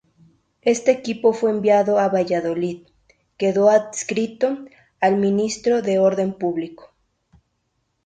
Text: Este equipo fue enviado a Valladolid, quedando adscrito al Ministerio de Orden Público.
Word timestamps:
Este 0.63 0.89
equipo 0.89 1.31
fue 1.31 1.51
enviado 1.51 1.99
a 1.99 2.09
Valladolid, 2.09 2.87
quedando 3.37 3.69
adscrito 3.69 4.65
al 4.99 5.17
Ministerio 5.17 5.83
de 5.83 5.99
Orden 5.99 6.33
Público. 6.35 6.91